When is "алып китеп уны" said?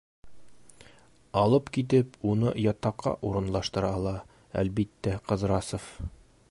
1.41-2.55